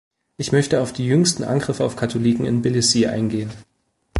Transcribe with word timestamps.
Ich 0.37 0.51
möchte 0.51 0.81
auf 0.81 0.93
die 0.93 1.05
jüngsten 1.05 1.43
Angriffe 1.43 1.83
auf 1.85 1.95
Katholiken 1.95 2.43
in 2.47 2.61
Tbilissi 2.61 3.05
eingehen. 3.05 3.51